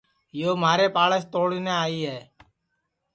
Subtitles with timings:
[0.39, 2.19] یو مھاریپ آڑس توڑنے آئی ہے